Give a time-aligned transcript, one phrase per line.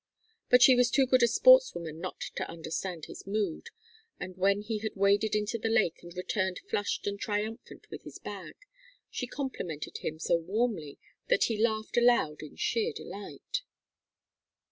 [0.49, 3.67] But she was too good a sportswoman not to understand his mood,
[4.19, 8.17] and when he had waded into the lake and returned flushed and triumphant with his
[8.17, 8.55] bag,
[9.11, 13.61] she complimented him so warmly that he laughed aloud in sheer delight.